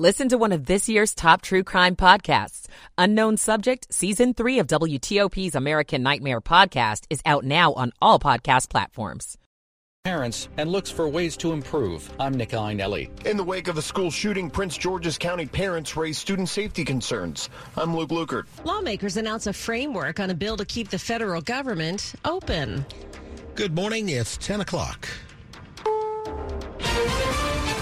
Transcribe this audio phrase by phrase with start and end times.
[0.00, 2.68] Listen to one of this year's top true crime podcasts.
[2.96, 8.70] Unknown Subject, Season 3 of WTOP's American Nightmare podcast is out now on all podcast
[8.70, 9.36] platforms.
[10.02, 12.10] Parents and looks for ways to improve.
[12.18, 13.10] I'm Nick Iannelli.
[13.26, 17.50] In the wake of the school shooting, Prince George's County parents raise student safety concerns.
[17.76, 18.46] I'm Luke Lukert.
[18.64, 22.86] Lawmakers announce a framework on a bill to keep the federal government open.
[23.54, 24.08] Good morning.
[24.08, 25.10] It's 10 o'clock.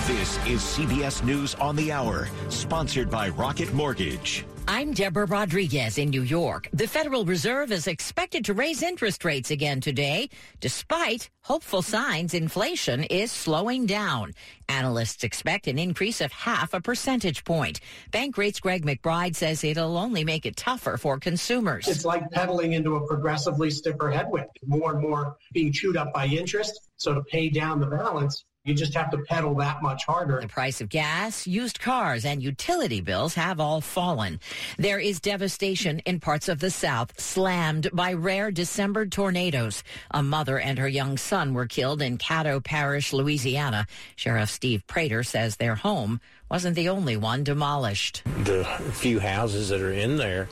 [0.09, 4.47] This is CBS News on the Hour, sponsored by Rocket Mortgage.
[4.67, 6.67] I'm Deborah Rodriguez in New York.
[6.73, 10.31] The Federal Reserve is expected to raise interest rates again today,
[10.61, 14.33] despite hopeful signs inflation is slowing down.
[14.71, 17.81] Analysts expect an increase of half a percentage point.
[18.11, 21.87] Bankrate's Greg McBride says it'll only make it tougher for consumers.
[21.87, 26.25] It's like pedaling into a progressively stiffer headwind, more and more being chewed up by
[26.25, 26.89] interest.
[26.97, 30.41] So to pay down the balance, you just have to pedal that much harder.
[30.43, 34.41] The price of gas, used cars, and utility bills have all fallen.
[34.77, 39.83] There is devastation in parts of the South, slammed by rare December tornadoes.
[40.11, 43.87] A mother and her young son were killed in Caddo Parish, Louisiana.
[44.17, 48.23] Sheriff Steve Prator says their home wasn't the only one demolished.
[48.45, 50.49] The few houses that are in there,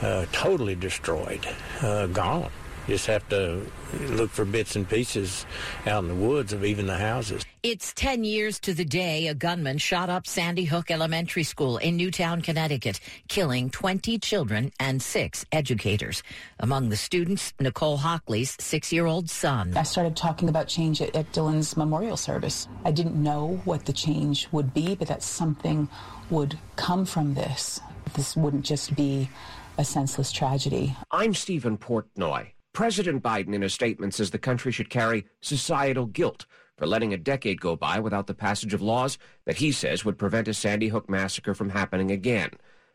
[0.00, 1.46] uh, totally destroyed,
[1.82, 2.50] uh, gone.
[2.88, 3.70] Just have to
[4.08, 5.44] look for bits and pieces
[5.86, 7.44] out in the woods of even the houses.
[7.62, 11.98] It's 10 years to the day a gunman shot up Sandy Hook Elementary School in
[11.98, 16.22] Newtown, Connecticut, killing 20 children and six educators.
[16.60, 19.76] Among the students, Nicole Hockley's six year old son.
[19.76, 22.68] I started talking about change at, at Dylan's memorial service.
[22.86, 25.90] I didn't know what the change would be, but that something
[26.30, 27.80] would come from this.
[28.14, 29.28] This wouldn't just be
[29.76, 30.96] a senseless tragedy.
[31.10, 32.52] I'm Stephen Portnoy.
[32.72, 37.18] President Biden, in a statement, says the country should carry societal guilt for letting a
[37.18, 40.88] decade go by without the passage of laws that he says would prevent a Sandy
[40.88, 42.50] Hook massacre from happening again.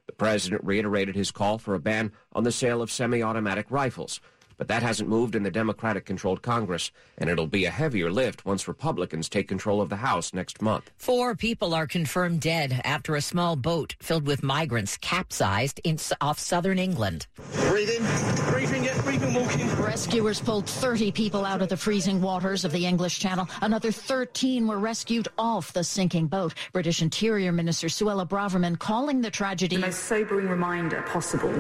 [0.06, 4.20] The president reiterated his call for a ban on the sale of semi-automatic rifles,
[4.64, 8.66] but that hasn't moved in the Democratic-controlled Congress, and it'll be a heavier lift once
[8.66, 10.90] Republicans take control of the House next month.
[10.96, 16.40] Four people are confirmed dead after a small boat filled with migrants capsized in, off
[16.40, 17.28] southern England.
[17.68, 18.06] Breathing,
[18.50, 19.68] breathing, get breathing, walking.
[19.84, 23.50] Rescuers pulled 30 people out of the freezing waters of the English Channel.
[23.62, 26.54] Another 13 were rescued off the sinking boat.
[26.72, 31.52] British Interior Minister Suella Braverman calling the tragedy the most sobering reminder possible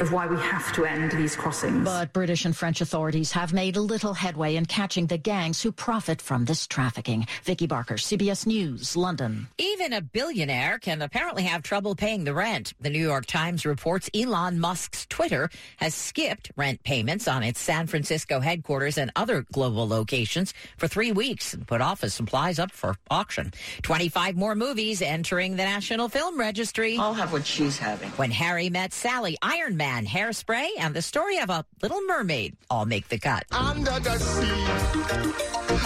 [0.00, 1.84] of why we have to end these crossings.
[1.84, 6.22] But British and French authorities have made little headway in catching the gangs who profit
[6.22, 7.26] from this trafficking.
[7.44, 9.48] Vicky Barker, CBS News, London.
[9.58, 12.72] Even a billionaire can apparently have trouble paying the rent.
[12.80, 17.86] The New York Times reports Elon Musk's Twitter has skipped rent payments on its San
[17.86, 22.96] Francisco headquarters and other global locations for three weeks and put office supplies up for
[23.10, 23.52] auction.
[23.82, 26.96] 25 more movies entering the National Film Registry.
[26.98, 28.10] I'll have what she's having.
[28.10, 32.56] When Harry Met Sally, Iron Man Man, Hairspray, and the story of a Little Mermaid
[32.70, 33.42] all make the cut.
[33.50, 34.62] Under the sea,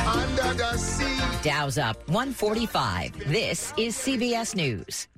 [0.07, 1.19] under the sea.
[1.43, 3.31] Dow's up 145.
[3.33, 5.09] This is CBS News.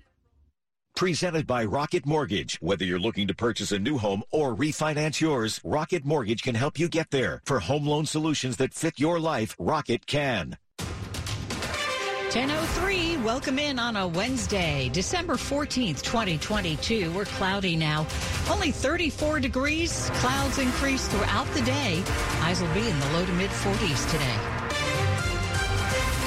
[0.94, 2.56] Presented by Rocket Mortgage.
[2.60, 6.78] Whether you're looking to purchase a new home or refinance yours, Rocket Mortgage can help
[6.78, 7.42] you get there.
[7.46, 10.56] For home loan solutions that fit your life, Rocket can.
[12.38, 17.10] 1003, welcome in on a Wednesday, December 14th, 2022.
[17.10, 18.06] We're cloudy now.
[18.48, 20.08] Only 34 degrees.
[20.14, 22.00] Clouds increase throughout the day.
[22.38, 24.37] Highs will be in the low to mid 40s today.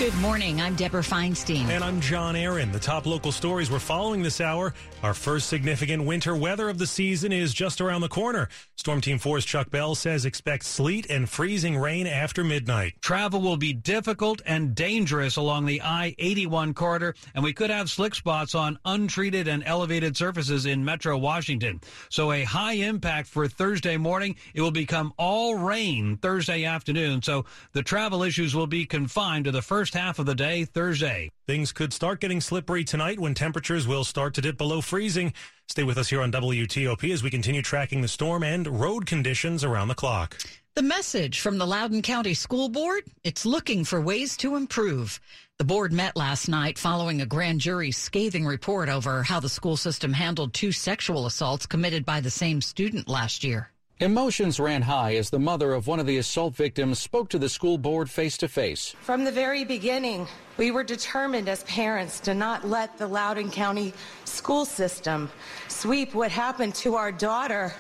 [0.02, 0.60] Good morning.
[0.60, 1.70] I'm Deborah Feinstein.
[1.70, 2.72] And I'm John Aaron.
[2.72, 4.74] The top local stories we're following this hour.
[5.04, 8.50] Our first significant winter weather of the season is just around the corner.
[8.78, 12.94] Storm Team 4's Chuck Bell says expect sleet and freezing rain after midnight.
[13.00, 17.88] Travel will be difficult and dangerous along the I 81 corridor, and we could have
[17.88, 21.80] slick spots on untreated and elevated surfaces in metro Washington.
[22.10, 24.36] So, a high impact for Thursday morning.
[24.56, 27.22] It will become all rain Thursday afternoon.
[27.22, 31.30] So, the travel issues will be confined to the first half of the day Thursday.
[31.48, 35.34] Things could start getting slippery tonight when temperatures will start to dip below freezing.
[35.68, 39.64] Stay with us here on WTOP as we continue tracking the storm and road conditions
[39.64, 40.38] around the clock.
[40.76, 45.20] The message from the Loudoun County School Board it's looking for ways to improve.
[45.58, 49.78] The board met last night following a grand jury's scathing report over how the school
[49.78, 53.72] system handled two sexual assaults committed by the same student last year.
[54.02, 57.48] Emotions ran high as the mother of one of the assault victims spoke to the
[57.48, 58.96] school board face to face.
[59.02, 60.28] From the very beginning,
[60.58, 63.94] we were determined as parents to not let the Loudoun County
[64.26, 65.30] school system
[65.68, 67.76] sweep what happened to our daughter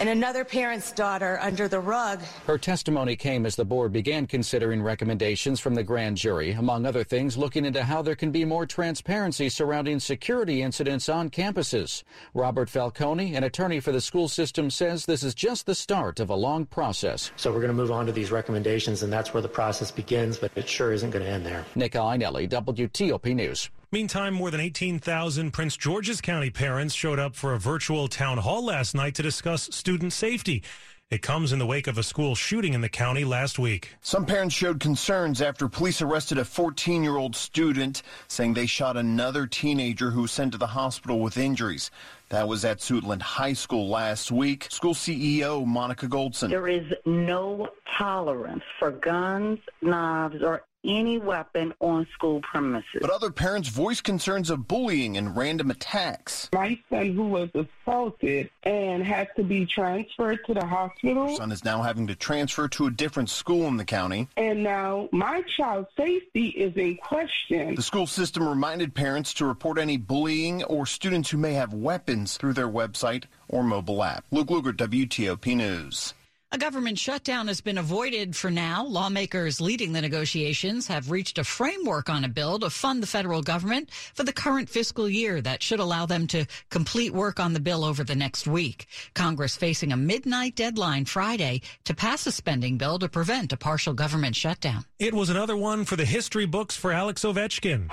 [0.00, 2.20] and another parent's daughter under the rug.
[2.46, 7.04] Her testimony came as the board began considering recommendations from the grand jury, among other
[7.04, 12.02] things, looking into how there can be more transparency surrounding security incidents on campuses.
[12.32, 16.30] Robert Falcone, an attorney for the school system, says this is just the start of
[16.30, 17.30] a long process.
[17.36, 20.38] So we're going to move on to these recommendations, and that's where the process begins,
[20.38, 21.66] but it sure isn't going to end there.
[21.74, 23.68] Nick Iannelli, WTOP News.
[23.92, 28.64] Meantime, more than 18,000 Prince George's County parents showed up for a virtual town hall
[28.64, 30.62] last night to discuss student safety.
[31.10, 33.96] It comes in the wake of a school shooting in the county last week.
[34.00, 38.96] Some parents showed concerns after police arrested a 14 year old student, saying they shot
[38.96, 41.90] another teenager who was sent to the hospital with injuries.
[42.28, 44.68] That was at Suitland High School last week.
[44.70, 46.48] School CEO Monica Goldson.
[46.48, 47.66] There is no
[47.98, 53.00] tolerance for guns, knives, or any weapon on school premises.
[53.00, 56.48] But other parents voiced concerns of bullying and random attacks.
[56.52, 61.36] My son, who was assaulted and had to be transferred to the hospital.
[61.36, 64.28] Son is now having to transfer to a different school in the county.
[64.36, 67.74] And now my child's safety is in question.
[67.74, 72.36] The school system reminded parents to report any bullying or students who may have weapons
[72.36, 74.24] through their website or mobile app.
[74.30, 76.14] Luke Lukert, WTOP News.
[76.52, 78.84] A government shutdown has been avoided for now.
[78.84, 83.40] Lawmakers leading the negotiations have reached a framework on a bill to fund the federal
[83.40, 87.60] government for the current fiscal year that should allow them to complete work on the
[87.60, 88.88] bill over the next week.
[89.14, 93.94] Congress facing a midnight deadline Friday to pass a spending bill to prevent a partial
[93.94, 94.84] government shutdown.
[94.98, 97.88] It was another one for the history books for Alex Ovechkin.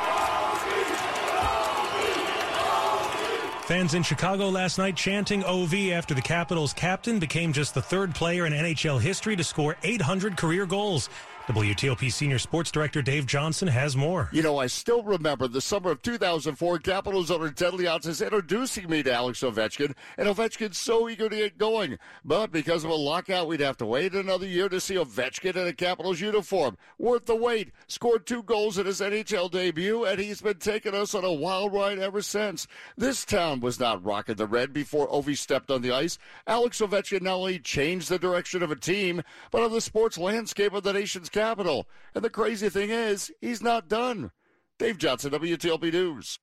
[3.68, 8.16] Fans in Chicago last night chanting OV after the Capitals captain became just the third
[8.16, 11.10] player in NHL history to score 800 career goals.
[11.48, 14.28] WTOP Senior Sports Director Dave Johnson has more.
[14.34, 19.02] You know, I still remember the summer of 2004, Capitals owner Ted Leonsis introducing me
[19.04, 22.00] to Alex Ovechkin, and Ovechkin's so eager to get going.
[22.26, 25.68] But because of a lockout, we'd have to wait another year to see Ovechkin in
[25.68, 26.78] a Capitals uniform.
[27.00, 27.72] Worth the wait.
[27.88, 31.72] Scored two goals in his NHL debut, and he's been taking us on a wild
[31.72, 32.68] ride ever since.
[32.98, 36.20] This town was not rocking the red before Ovi stepped on the ice.
[36.46, 40.74] Alex Ovechkin not only changed the direction of a team, but of the sports landscape
[40.74, 41.88] of the nation's capital.
[42.16, 44.32] And the crazy thing is, he's not done.
[44.80, 46.40] Dave Johnson, WTOP News.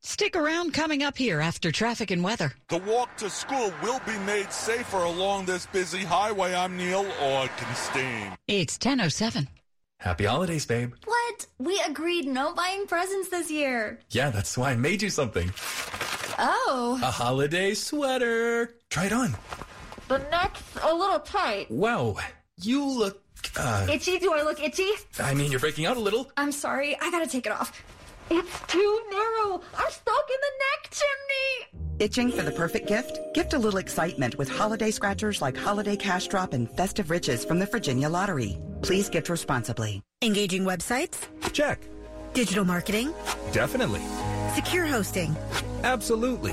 [0.00, 2.52] Stick around coming up here after traffic and weather.
[2.68, 6.54] The walk to school will be made safer along this busy highway.
[6.54, 8.36] I'm Neil Augenstein.
[8.46, 9.48] It's 1007.
[9.98, 10.94] Happy holidays, babe.
[11.04, 11.46] What?
[11.58, 13.98] We agreed no buying presents this year.
[14.10, 15.50] Yeah, that's why I made you something.
[16.38, 16.98] Oh.
[17.02, 18.76] A holiday sweater.
[18.88, 19.36] Try it on.
[20.06, 21.70] The neck's a little tight.
[21.70, 22.16] Wow.
[22.60, 23.22] You look.
[23.56, 24.18] Uh, itchy?
[24.18, 24.88] Do I look itchy?
[25.20, 26.30] I mean, you're breaking out a little.
[26.36, 26.96] I'm sorry.
[27.00, 27.82] I gotta take it off.
[28.30, 29.62] It's too narrow.
[29.76, 31.84] I'm stuck in the neck chimney.
[31.98, 33.18] Itching for the perfect gift?
[33.34, 37.58] Gift a little excitement with holiday scratchers like Holiday Cash Drop and Festive Riches from
[37.58, 38.58] the Virginia Lottery.
[38.82, 40.02] Please gift responsibly.
[40.22, 41.26] Engaging websites?
[41.52, 41.80] Check.
[42.34, 43.14] Digital marketing?
[43.52, 44.02] Definitely.
[44.54, 45.34] Secure hosting?
[45.84, 46.52] Absolutely.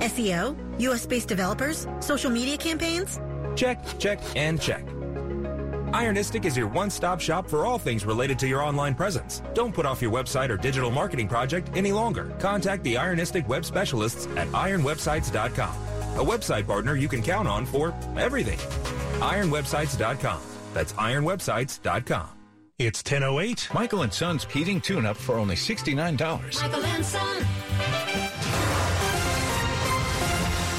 [0.00, 0.56] SEO?
[0.80, 1.86] US based developers?
[2.00, 3.18] Social media campaigns?
[3.56, 4.84] Check, check, and check.
[5.94, 9.42] Ironistic is your one-stop shop for all things related to your online presence.
[9.54, 12.34] Don't put off your website or digital marketing project any longer.
[12.40, 15.70] Contact the Ironistic web specialists at ironwebsites.com.
[16.18, 18.58] A website partner you can count on for everything.
[19.20, 20.40] ironwebsites.com.
[20.74, 22.28] That's ironwebsites.com.
[22.80, 23.68] It's 1008.
[23.72, 26.60] Michael and Son's heating tune-up for only $69.
[26.60, 28.33] Michael and Son.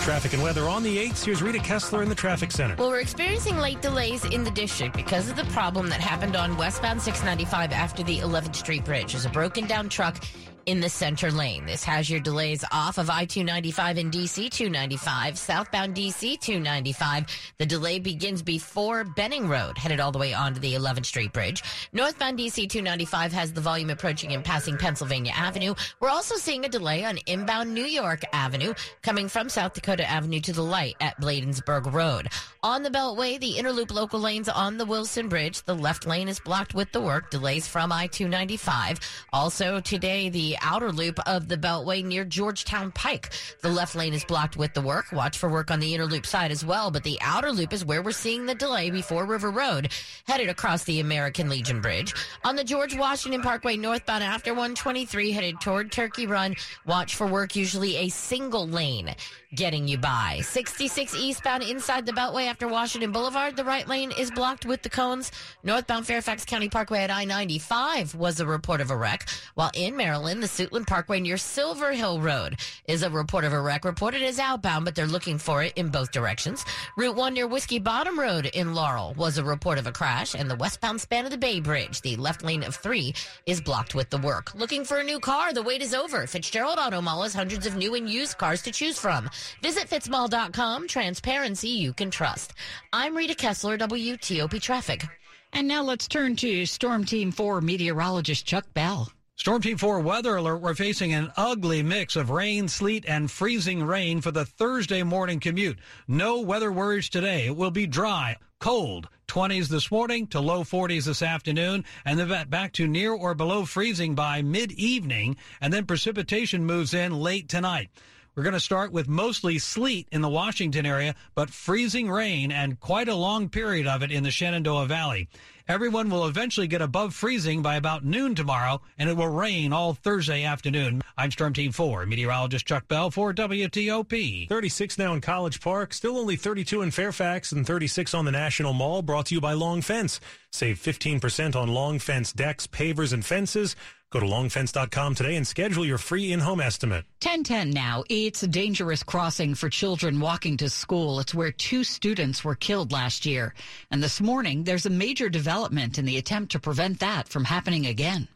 [0.05, 1.25] Traffic and weather on the 8th.
[1.25, 2.75] Here's Rita Kessler in the traffic center.
[2.75, 6.55] Well, we're experiencing late delays in the district because of the problem that happened on
[6.57, 9.13] westbound 695 after the 11th Street Bridge.
[9.13, 10.24] There's a broken down truck
[10.65, 11.65] in the center lane.
[11.65, 17.25] This has your delays off of I-295 and DC 295, southbound DC 295.
[17.57, 21.63] The delay begins before Benning Road, headed all the way onto the 11th Street Bridge.
[21.93, 25.75] Northbound DC 295 has the volume approaching and passing Pennsylvania Avenue.
[26.00, 30.39] We're also seeing a delay on inbound New York Avenue, coming from South Dakota Avenue
[30.41, 32.29] to the light at Bladensburg Road.
[32.63, 36.27] On the Beltway, the inner loop local lanes on the Wilson Bridge, the left lane
[36.27, 39.00] is blocked with the work, delays from I-295.
[39.31, 43.31] Also today, the outer loop of the Beltway near Georgetown Pike.
[43.62, 45.12] The left lane is blocked with the work.
[45.12, 47.85] Watch for work on the inner loop side as well, but the outer loop is
[47.85, 49.91] where we're seeing the delay before River Road,
[50.27, 52.13] headed across the American Legion Bridge.
[52.43, 56.55] On the George Washington Parkway northbound after 123, headed toward Turkey Run.
[56.85, 59.15] Watch for work, usually a single lane
[59.55, 60.41] getting you by.
[60.43, 63.55] 66 eastbound inside the Beltway after Washington Boulevard.
[63.55, 65.31] The right lane is blocked with the cones.
[65.63, 70.43] Northbound Fairfax County Parkway at I-95 was a report of a wreck, while in Maryland,
[70.45, 73.83] the Suitland Parkway near Silver Hill Road is a report of a wreck.
[73.83, 76.63] Reported as outbound, but they're looking for it in both directions.
[76.97, 80.47] Route 1 near Whiskey Bottom Road in Laurel was a report of a crash, and
[80.47, 83.11] the westbound span of the Bay Bridge, the left lane of 3,
[83.47, 84.53] is blocked with the work.
[84.53, 85.51] Looking for a new car?
[85.51, 86.27] The wait is over.
[86.27, 89.27] Fitzgerald Auto Mall has hundreds of new and used cars to choose from.
[89.63, 90.87] Visit fitzmall.com.
[90.87, 92.53] Transparency you can trust.
[92.93, 95.05] I'm Rita Kessler, WTOP Traffic.
[95.53, 99.09] And now let's turn to Storm Team 4 meteorologist Chuck Bell.
[99.37, 100.61] Storm Team 4 weather alert.
[100.61, 105.41] We're facing an ugly mix of rain, sleet, and freezing rain for the Thursday morning
[105.41, 105.77] commute.
[106.07, 107.47] No weather worries today.
[107.47, 112.47] It will be dry, cold, 20s this morning to low 40s this afternoon, and then
[112.49, 117.49] back to near or below freezing by mid evening, and then precipitation moves in late
[117.49, 117.89] tonight.
[118.35, 122.79] We're going to start with mostly sleet in the Washington area, but freezing rain and
[122.79, 125.27] quite a long period of it in the Shenandoah Valley.
[125.67, 129.95] Everyone will eventually get above freezing by about noon tomorrow, and it will rain all
[129.95, 131.01] Thursday afternoon.
[131.17, 134.48] I'm Storm Team 4, meteorologist Chuck Bell for WTOP.
[134.48, 138.74] 36 now in College Park, still only 32 in Fairfax and 36 on the National
[138.74, 140.19] Mall, brought to you by Long Fence.
[140.51, 143.75] Save 15% on Long Fence decks, pavers, and fences.
[144.12, 147.05] Go to longfence.com today and schedule your free in-home estimate.
[147.24, 148.03] 1010 now.
[148.09, 151.19] It's a dangerous crossing for children walking to school.
[151.19, 153.53] It's where two students were killed last year.
[153.91, 157.88] And this morning, there's a major development in the attempt to prevent that from happening
[157.88, 158.27] again.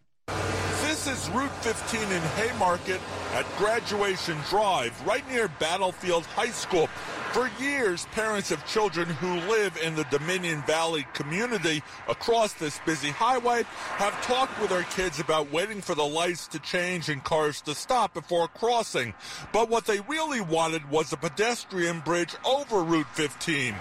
[0.82, 3.00] This is Route 15 in Haymarket
[3.34, 6.90] at Graduation Drive, right near Battlefield High School.
[7.32, 13.10] For years, parents of children who live in the Dominion Valley community across this busy
[13.10, 13.66] highway
[13.98, 17.76] have talked with their kids about waiting for the lights to change and cars to
[17.76, 19.14] stop before crossing.
[19.54, 23.76] But what they really wanted was a pedestrian bridge over Route 15.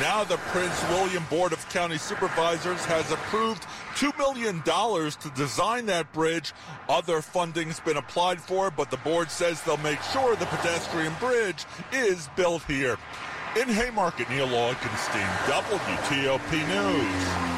[0.00, 6.12] Now the Prince William Board of County Supervisors has approved $2 million to design that
[6.12, 6.52] bridge.
[6.88, 11.64] Other funding's been applied for, but the board says they'll make sure the pedestrian bridge
[11.92, 12.98] is built here.
[13.60, 17.51] In Haymarket, Neil Augenstein, WTOP News.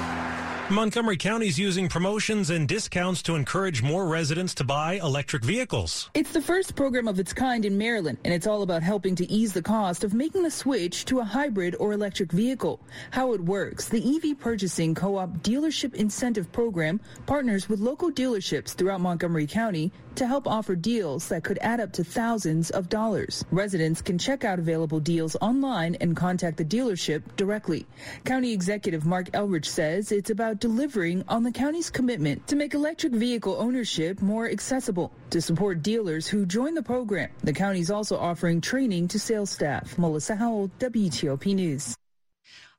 [0.71, 6.09] Montgomery County is using promotions and discounts to encourage more residents to buy electric vehicles.
[6.15, 9.31] It's the first program of its kind in Maryland, and it's all about helping to
[9.31, 12.81] ease the cost of making the switch to a hybrid or electric vehicle.
[13.11, 18.75] How it works the EV Purchasing Co op Dealership Incentive Program partners with local dealerships
[18.75, 23.45] throughout Montgomery County to help offer deals that could add up to thousands of dollars.
[23.51, 27.87] Residents can check out available deals online and contact the dealership directly.
[28.25, 33.13] County Executive Marc Elrich says it's about delivering on the county's commitment to make electric
[33.13, 35.13] vehicle ownership more accessible.
[35.31, 39.51] To support dealers who join the program, the county is also offering training to sales
[39.51, 39.99] staff.
[39.99, 41.97] Melissa Howell, WTOP News.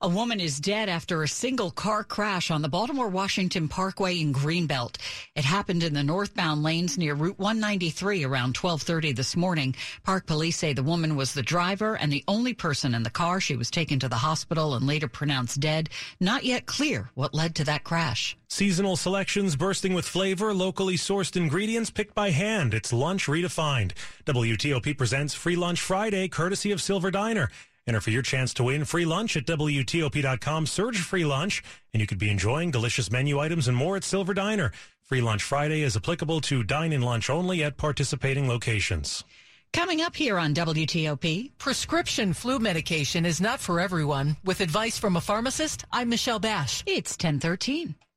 [0.05, 4.33] A woman is dead after a single car crash on the Baltimore Washington Parkway in
[4.33, 4.97] Greenbelt.
[5.35, 9.75] It happened in the northbound lanes near Route 193 around 1230 this morning.
[10.03, 13.41] Park police say the woman was the driver and the only person in the car.
[13.41, 15.89] She was taken to the hospital and later pronounced dead.
[16.19, 18.37] Not yet clear what led to that crash.
[18.47, 22.75] Seasonal selections bursting with flavor, locally sourced ingredients picked by hand.
[22.75, 23.93] It's lunch redefined.
[24.25, 27.49] WTOP presents Free Lunch Friday, courtesy of Silver Diner.
[27.87, 30.65] Enter for your chance to win free lunch at WTOP.com.
[30.65, 31.63] Search free lunch,
[31.93, 34.71] and you could be enjoying delicious menu items and more at Silver Diner.
[35.03, 39.23] Free Lunch Friday is applicable to dine in lunch only at participating locations.
[39.71, 41.51] Coming up here on WTOP.
[41.59, 44.37] Prescription flu medication is not for everyone.
[44.43, 46.83] With advice from a pharmacist, I'm Michelle Bash.
[46.87, 47.93] It's 1013.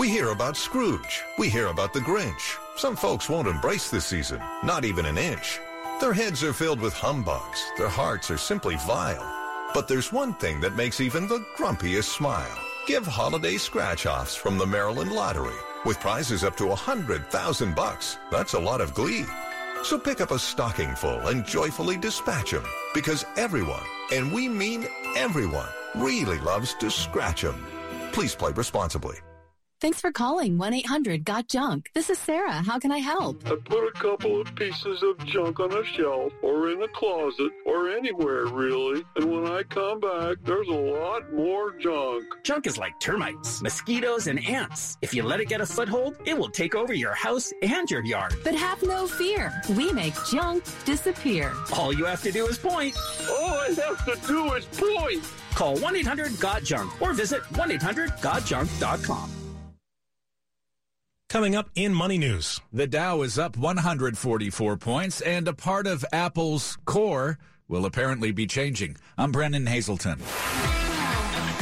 [0.00, 1.24] We hear about Scrooge.
[1.36, 2.56] We hear about the Grinch.
[2.74, 5.60] Some folks won't embrace this season, not even an inch.
[6.00, 7.62] Their heads are filled with humbugs.
[7.76, 9.22] Their hearts are simply vile.
[9.74, 12.58] But there's one thing that makes even the grumpiest smile.
[12.86, 15.60] Give holiday scratch-offs from the Maryland Lottery.
[15.84, 18.16] With prizes up to a hundred thousand bucks.
[18.30, 19.26] That's a lot of glee.
[19.82, 22.64] So pick up a stocking full and joyfully dispatch them
[22.94, 27.66] because everyone, and we mean everyone, really loves to scratch them.
[28.12, 29.18] Please play responsibly.
[29.80, 31.90] Thanks for calling 1 800 Got Junk.
[31.94, 32.52] This is Sarah.
[32.52, 33.42] How can I help?
[33.46, 37.50] I put a couple of pieces of junk on a shelf or in a closet
[37.64, 39.02] or anywhere, really.
[39.16, 42.24] And when I come back, there's a lot more junk.
[42.44, 44.98] Junk is like termites, mosquitoes, and ants.
[45.00, 48.04] If you let it get a foothold, it will take over your house and your
[48.04, 48.34] yard.
[48.44, 49.62] But have no fear.
[49.70, 51.54] We make junk disappear.
[51.72, 52.94] All you have to do is point.
[53.30, 55.24] All I have to do is point.
[55.54, 59.39] Call 1 800 Got Junk or visit 1 800 GotJunk.com.
[61.30, 62.60] Coming up in Money News.
[62.72, 68.48] The Dow is up 144 points, and a part of Apple's core will apparently be
[68.48, 68.96] changing.
[69.16, 70.18] I'm Brennan Hazelton.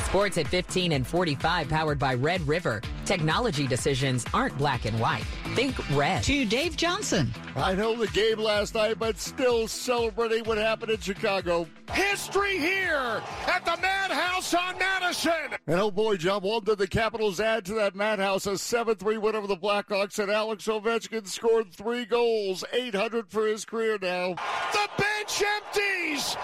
[0.06, 2.80] Sports at 15 and 45, powered by Red River.
[3.04, 5.26] Technology decisions aren't black and white.
[5.54, 6.22] Think red.
[6.24, 7.32] To Dave Johnson.
[7.56, 11.66] I know the game last night, but still celebrating what happened in Chicago.
[11.92, 15.56] History here at the Madhouse on Madison.
[15.66, 18.46] And oh boy, John, what did the Capitals add to that Madhouse?
[18.46, 23.46] A 7 3 win over the Blackhawks, and Alex Ovechkin scored three goals, 800 for
[23.46, 24.34] his career now.
[24.72, 26.36] The bench empties.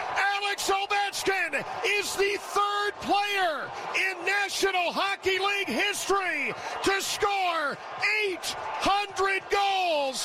[0.55, 7.77] Alex Ovechkin is the third player in National Hockey League history to score
[8.29, 9.04] 800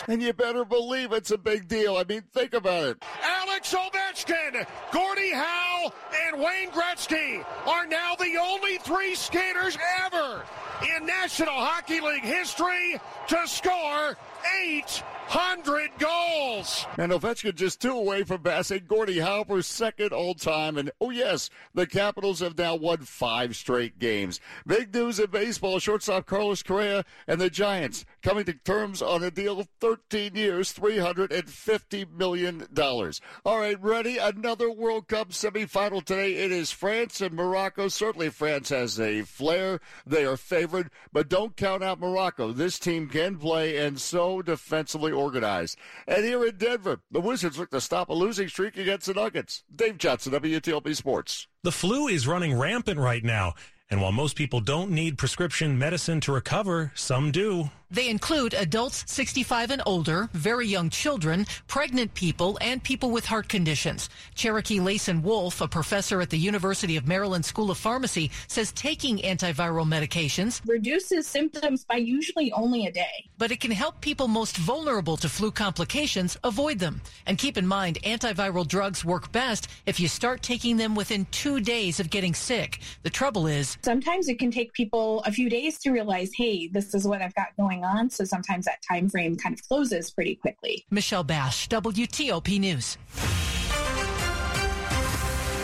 [0.07, 1.97] And you better believe it's a big deal.
[1.97, 3.03] I mean, think about it.
[3.21, 5.91] Alex Ovechkin, Gordie Howe,
[6.27, 10.43] and Wayne Gretzky are now the only three skaters ever
[10.95, 14.15] in National Hockey League history to score
[14.61, 16.85] 800 goals.
[16.97, 20.77] And Ovechkin just two away from passing Gordie Howe for second all time.
[20.77, 24.39] And oh, yes, the Capitals have now won five straight games.
[24.65, 29.31] Big news in baseball shortstop Carlos Correa and the Giants coming to terms on a
[29.31, 32.67] deal of 13 years, $350 million.
[33.45, 34.17] All right, ready?
[34.17, 36.35] Another World Cup semifinal today.
[36.35, 37.87] It is France and Morocco.
[37.87, 39.79] Certainly, France has a flair.
[40.05, 42.51] They are favored, but don't count out Morocco.
[42.51, 45.77] This team can play and so defensively organized.
[46.07, 49.63] And here in Denver, the Wizards look to stop a losing streak against the Nuggets.
[49.73, 51.47] Dave Johnson, WTOP Sports.
[51.63, 53.53] The flu is running rampant right now.
[53.89, 57.71] And while most people don't need prescription medicine to recover, some do.
[57.91, 63.49] They include adults 65 and older, very young children, pregnant people, and people with heart
[63.49, 64.09] conditions.
[64.35, 69.17] Cherokee Layson Wolf, a professor at the University of Maryland School of Pharmacy, says taking
[69.17, 73.27] antiviral medications reduces symptoms by usually only a day.
[73.39, 77.01] But it can help people most vulnerable to flu complications avoid them.
[77.25, 81.59] And keep in mind, antiviral drugs work best if you start taking them within two
[81.59, 82.81] days of getting sick.
[83.01, 86.93] The trouble is, sometimes it can take people a few days to realize, hey, this
[86.93, 88.09] is what I've got going on.
[88.09, 90.85] So sometimes that time frame kind of closes pretty quickly.
[90.89, 92.97] Michelle Bash, WTOP News.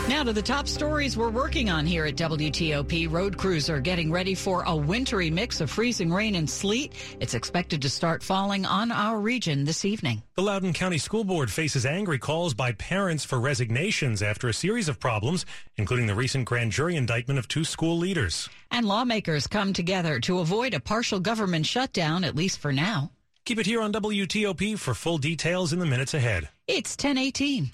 [0.08, 3.10] Now to the top stories we're working on here at WTOP.
[3.10, 6.92] Road crews are getting ready for a wintry mix of freezing rain and sleet.
[7.18, 10.22] It's expected to start falling on our region this evening.
[10.36, 14.88] The Loudoun County School Board faces angry calls by parents for resignations after a series
[14.88, 15.44] of problems,
[15.76, 18.48] including the recent grand jury indictment of two school leaders.
[18.70, 23.10] And lawmakers come together to avoid a partial government shutdown, at least for now.
[23.44, 26.48] Keep it here on WTOP for full details in the minutes ahead.
[26.68, 27.72] It's 1018.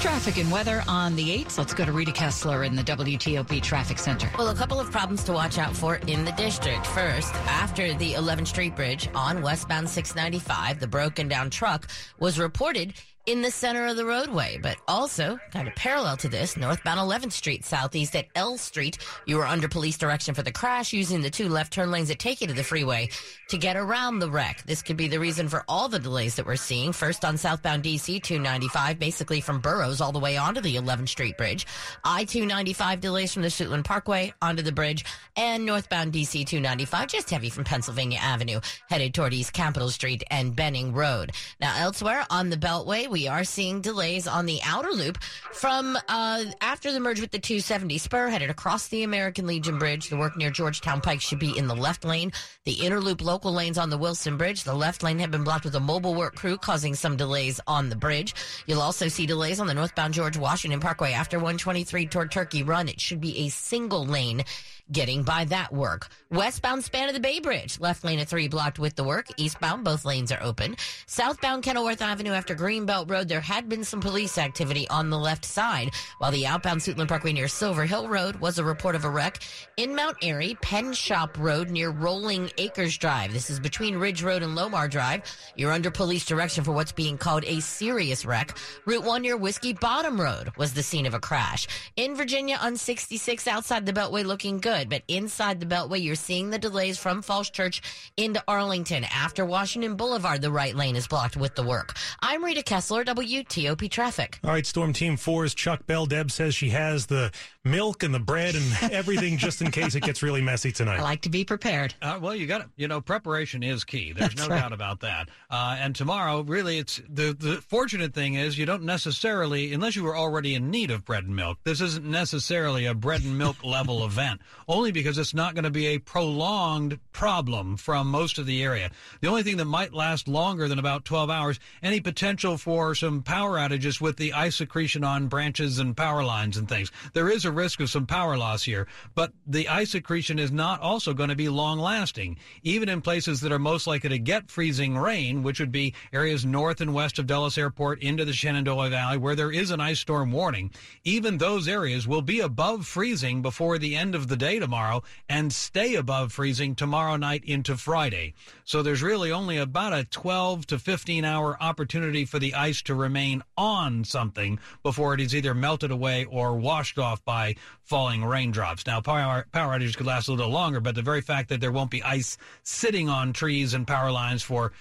[0.00, 1.58] Traffic and weather on the 8th.
[1.58, 4.30] Let's go to Rita Kessler in the WTOP Traffic Center.
[4.38, 6.86] Well, a couple of problems to watch out for in the district.
[6.86, 11.88] First, after the 11th Street Bridge on westbound 695, the broken down truck
[12.20, 12.94] was reported
[13.28, 17.32] in the center of the roadway, but also kind of parallel to this, northbound 11th
[17.32, 18.96] Street southeast at L Street.
[19.26, 22.18] You were under police direction for the crash using the two left turn lanes that
[22.18, 23.10] take you to the freeway
[23.48, 24.62] to get around the wreck.
[24.64, 26.90] This could be the reason for all the delays that we're seeing.
[26.90, 31.36] First on southbound DC 295, basically from Burroughs all the way onto the 11th Street
[31.36, 31.66] Bridge.
[32.04, 35.04] I 295 delays from the Suitland Parkway onto the bridge
[35.36, 40.56] and northbound DC 295 just heavy from Pennsylvania Avenue headed toward East Capitol Street and
[40.56, 41.32] Benning Road.
[41.60, 45.18] Now elsewhere on the Beltway, we we are seeing delays on the outer loop
[45.50, 50.08] from uh, after the merge with the 270 spur headed across the American Legion Bridge.
[50.08, 52.30] The work near Georgetown Pike should be in the left lane.
[52.64, 54.62] The inner loop local lanes on the Wilson Bridge.
[54.62, 57.88] The left lane have been blocked with a mobile work crew, causing some delays on
[57.88, 58.36] the bridge.
[58.66, 62.88] You'll also see delays on the northbound George Washington Parkway after 123 toward Turkey Run.
[62.88, 64.44] It should be a single lane
[64.92, 66.08] getting by that work.
[66.30, 69.26] Westbound span of the Bay Bridge, left lane at three blocked with the work.
[69.36, 70.76] Eastbound, both lanes are open.
[71.06, 75.44] Southbound Kenilworth Avenue after Greenbelt Road, there had been some police activity on the left
[75.44, 79.10] side, while the outbound Suitland Parkway near Silver Hill Road was a report of a
[79.10, 79.38] wreck.
[79.76, 83.32] In Mount Airy, Penn Shop Road near Rolling Acres Drive.
[83.32, 85.22] This is between Ridge Road and Lomar Drive.
[85.56, 88.56] You're under police direction for what's being called a serious wreck.
[88.84, 91.66] Route 1 near Whiskey Bottom Road was the scene of a crash.
[91.96, 96.50] In Virginia on 66 outside the Beltway looking good, but inside the Beltway you're seeing
[96.50, 97.82] the delays from Falls Church
[98.16, 99.04] into Arlington.
[99.04, 101.96] After Washington Boulevard, the right lane is blocked with the work.
[102.20, 104.38] I'm Rita Kessler, WTOP Traffic.
[104.44, 106.06] All right, Storm Team 4's Chuck Bell.
[106.06, 107.32] Deb says she has the
[107.64, 110.98] milk and the bread and everything just in case it gets really messy tonight.
[110.98, 111.94] I like to be prepared.
[112.00, 114.12] Uh, well, you got to, you know, preparation is key.
[114.12, 114.60] There's That's no right.
[114.60, 115.28] doubt about that.
[115.50, 120.04] Uh, and tomorrow, really, it's the the fortunate thing is you don't necessarily, unless you
[120.04, 123.56] were already in need of bread and milk, this isn't necessarily a bread and milk
[123.64, 124.40] level event.
[124.68, 128.90] Only because it's not going to be a prolonged problem from most of the area.
[129.22, 133.22] The only thing that might last longer than about 12 hours, any potential for some
[133.22, 136.92] power outages with the ice accretion on branches and power lines and things.
[137.14, 140.82] There is a risk of some power loss here, but the ice accretion is not
[140.82, 142.36] also going to be long lasting.
[142.62, 146.44] Even in places that are most likely to get freezing rain, which would be areas
[146.44, 149.98] north and west of Dulles Airport into the Shenandoah Valley where there is an ice
[149.98, 150.70] storm warning,
[151.04, 155.52] even those areas will be above freezing before the end of the day tomorrow and
[155.52, 158.34] stay above freezing tomorrow night into Friday.
[158.64, 162.94] So there's really only about a 12 to 15 hour opportunity for the ice to
[162.94, 168.86] remain on something before it is either melted away or washed off by falling raindrops.
[168.86, 171.72] Now, power, power outages could last a little longer, but the very fact that there
[171.72, 174.72] won't be ice sitting on trees and power lines for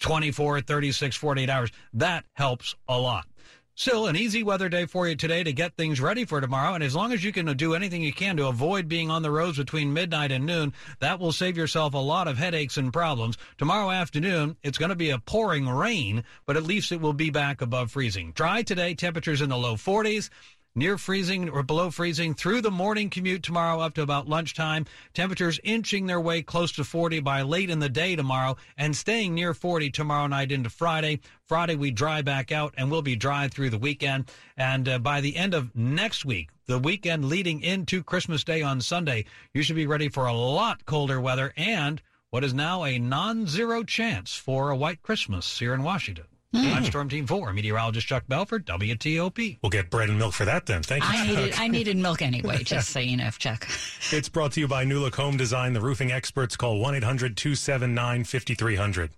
[0.00, 3.26] 24, 36, 48 hours, that helps a lot.
[3.78, 6.72] Still, an easy weather day for you today to get things ready for tomorrow.
[6.72, 9.30] And as long as you can do anything you can to avoid being on the
[9.30, 13.36] roads between midnight and noon, that will save yourself a lot of headaches and problems.
[13.58, 17.28] Tomorrow afternoon, it's going to be a pouring rain, but at least it will be
[17.28, 18.32] back above freezing.
[18.32, 20.30] Dry today, temperatures in the low 40s
[20.76, 24.84] near freezing or below freezing through the morning commute tomorrow up to about lunchtime.
[25.14, 29.34] Temperatures inching their way close to 40 by late in the day tomorrow and staying
[29.34, 31.20] near 40 tomorrow night into Friday.
[31.46, 34.30] Friday we dry back out and we'll be dry through the weekend.
[34.56, 38.80] And uh, by the end of next week, the weekend leading into Christmas Day on
[38.80, 42.98] Sunday, you should be ready for a lot colder weather and what is now a
[42.98, 46.26] non-zero chance for a white Christmas here in Washington.
[46.52, 46.72] Hmm.
[46.72, 49.58] I'm Storm Team 4, meteorologist Chuck Bell for, WTOP.
[49.62, 50.82] We'll get bread and milk for that then.
[50.82, 51.10] Thank you.
[51.10, 51.60] I needed Chuck.
[51.60, 53.66] I needed milk anyway, just so you know, Chuck.
[54.12, 56.56] It's brought to you by New Look Home Design, the roofing experts.
[56.56, 59.10] Call 1 800 279 5300.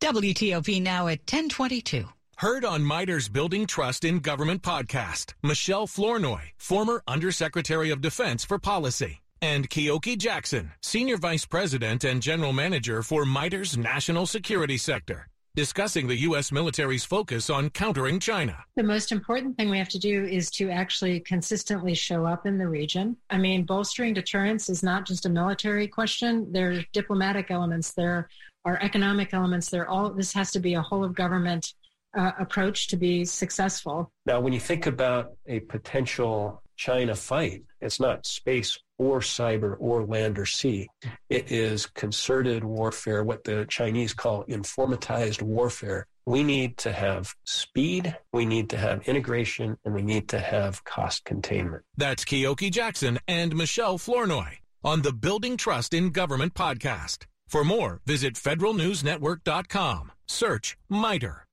[0.00, 2.06] WTOP now at 1022.
[2.36, 5.34] Heard on MITRE's Building Trust in Government podcast.
[5.42, 9.22] Michelle Flournoy, former Undersecretary of Defense for Policy.
[9.42, 15.26] And Keoki Jackson, Senior Vice President and General Manager for MITRE's National Security Sector.
[15.58, 16.52] Discussing the U.S.
[16.52, 18.64] military's focus on countering China.
[18.76, 22.58] The most important thing we have to do is to actually consistently show up in
[22.58, 23.16] the region.
[23.28, 26.46] I mean, bolstering deterrence is not just a military question.
[26.52, 28.28] There are diplomatic elements, there
[28.64, 31.74] are economic elements, there all this has to be a whole of government
[32.16, 34.12] uh, approach to be successful.
[34.26, 40.06] Now, when you think about a potential China fight, it's not space or cyber or
[40.06, 40.88] land or sea.
[41.28, 46.06] It is concerted warfare, what the Chinese call informatized warfare.
[46.24, 50.84] We need to have speed, we need to have integration, and we need to have
[50.84, 51.82] cost containment.
[51.96, 57.26] That's Keoki Jackson and Michelle Flournoy on the Building Trust in Government podcast.
[57.48, 60.12] For more, visit federalnewsnetwork.com.
[60.26, 61.44] Search MITRE.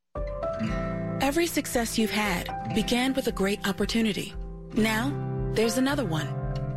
[1.22, 4.36] Every success you've had began with a great opportunity.
[4.76, 5.14] Now,
[5.54, 6.28] there's another one.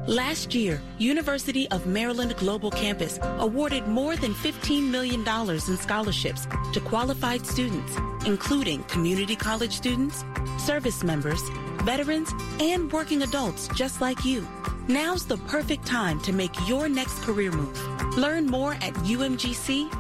[0.07, 6.81] Last year, University of Maryland Global Campus awarded more than $15 million in scholarships to
[6.81, 10.25] qualified students, including community college students,
[10.59, 11.43] service members,
[11.83, 14.47] veterans, and working adults just like you.
[14.87, 18.17] Now's the perfect time to make your next career move.
[18.17, 19.93] Learn more at umgc.edu.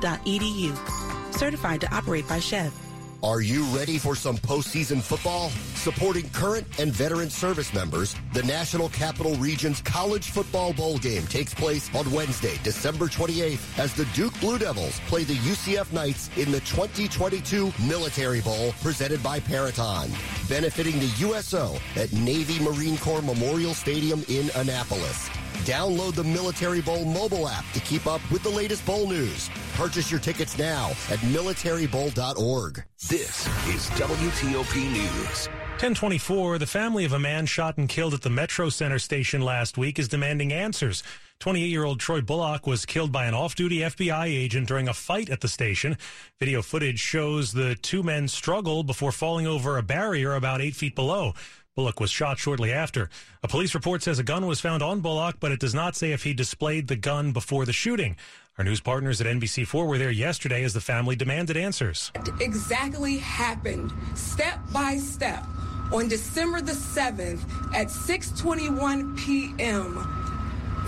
[1.34, 2.87] Certified to operate by SCHEV.
[3.24, 5.50] Are you ready for some postseason football?
[5.74, 11.52] Supporting current and veteran service members, the National Capital Region's College Football Bowl game takes
[11.52, 16.52] place on Wednesday, December 28th, as the Duke Blue Devils play the UCF Knights in
[16.52, 20.12] the 2022 Military Bowl presented by Peraton,
[20.48, 25.28] benefiting the USO at Navy Marine Corps Memorial Stadium in Annapolis.
[25.64, 29.50] Download the Military Bowl mobile app to keep up with the latest bowl news.
[29.78, 32.82] Purchase your tickets now at militarybowl.org.
[33.08, 35.46] This is WTOP News.
[35.78, 39.78] 1024, the family of a man shot and killed at the Metro Center station last
[39.78, 41.04] week is demanding answers.
[41.38, 45.46] 28-year-old Troy Bullock was killed by an off-duty FBI agent during a fight at the
[45.46, 45.96] station.
[46.40, 50.96] Video footage shows the two men struggle before falling over a barrier about eight feet
[50.96, 51.34] below.
[51.76, 53.08] Bullock was shot shortly after.
[53.44, 56.10] A police report says a gun was found on Bullock, but it does not say
[56.10, 58.16] if he displayed the gun before the shooting.
[58.58, 62.10] Our news partners at NBC4 were there yesterday as the family demanded answers.
[62.40, 65.44] Exactly happened step by step
[65.92, 67.38] on December the 7th
[67.72, 69.94] at 6:21 p.m.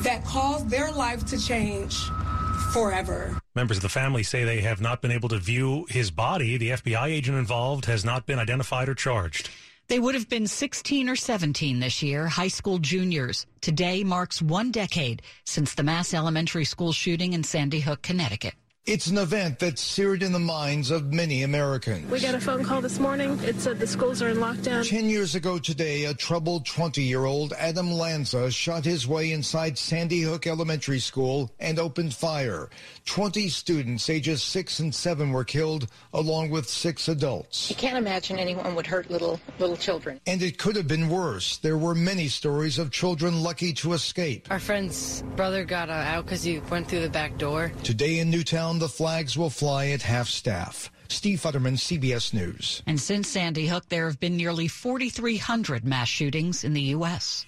[0.01, 1.97] that caused their life to change
[2.73, 3.39] forever.
[3.55, 6.57] Members of the family say they have not been able to view his body.
[6.57, 9.49] The FBI agent involved has not been identified or charged.
[9.91, 13.45] They would have been 16 or 17 this year, high school juniors.
[13.61, 18.55] Today marks one decade since the mass elementary school shooting in Sandy Hook, Connecticut.
[18.91, 22.11] It's an event that's seared in the minds of many Americans.
[22.11, 23.39] We got a phone call this morning.
[23.45, 24.89] It said the schools are in lockdown.
[24.89, 29.79] Ten years ago today, a troubled 20 year old Adam Lanza shot his way inside
[29.79, 32.69] Sandy Hook Elementary School and opened fire.
[33.05, 37.71] 20 students ages six and seven were killed, along with six adults.
[37.71, 40.21] You can't imagine anyone would hurt little little children.
[40.27, 41.59] And it could have been worse.
[41.59, 44.49] There were many stories of children lucky to escape.
[44.51, 47.71] Our friend's brother got uh, out because he went through the back door.
[47.85, 50.91] Today in Newtown, the flags will fly at half staff.
[51.09, 52.83] Steve Futterman, CBS News.
[52.87, 57.45] And since Sandy Hook, there have been nearly 4,300 mass shootings in the U.S.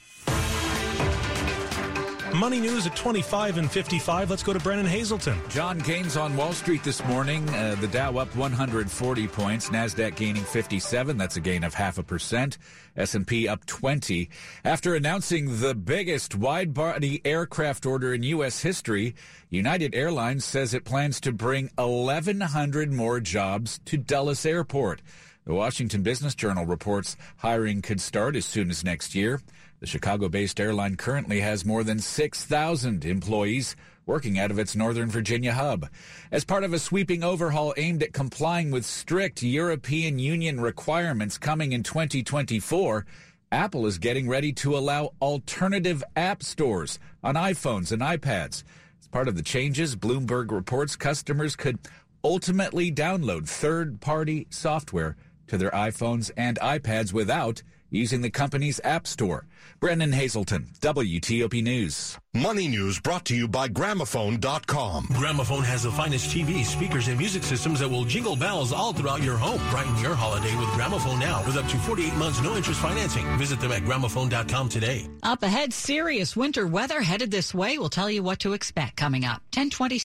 [2.35, 4.31] Money news at 25 and 55.
[4.31, 5.39] Let's go to Brennan Hazelton.
[5.51, 7.47] John gains on Wall Street this morning.
[7.51, 9.69] Uh, the Dow up 140 points.
[9.69, 11.19] Nasdaq gaining 57.
[11.19, 12.57] That's a gain of half a percent.
[12.97, 14.31] S&P up 20.
[14.65, 18.63] After announcing the biggest wide-body aircraft order in U.S.
[18.63, 19.15] history,
[19.51, 25.03] United Airlines says it plans to bring 1,100 more jobs to Dulles Airport.
[25.45, 29.41] The Washington Business Journal reports hiring could start as soon as next year.
[29.83, 33.75] The Chicago based airline currently has more than 6,000 employees
[34.07, 35.89] working out of its Northern Virginia hub.
[36.31, 41.73] As part of a sweeping overhaul aimed at complying with strict European Union requirements coming
[41.73, 43.05] in 2024,
[43.51, 48.63] Apple is getting ready to allow alternative app stores on iPhones and iPads.
[49.01, 51.81] As part of the changes, Bloomberg reports customers could
[52.23, 55.17] ultimately download third party software
[55.49, 59.47] to their iPhones and iPads without using the company's app store.
[59.81, 62.19] Brennan Hazelton, WTOP News.
[62.35, 65.07] Money news brought to you by Gramophone.com.
[65.13, 69.23] Gramophone has the finest TV, speakers, and music systems that will jingle bells all throughout
[69.23, 69.61] your home.
[69.71, 73.27] Brighten your holiday with Gramophone now with up to 48 months no interest financing.
[73.37, 75.07] Visit them at Gramophone.com today.
[75.23, 77.77] Up ahead, serious winter weather headed this way.
[77.77, 79.43] We'll tell you what to expect coming up.
[79.55, 79.99] 1020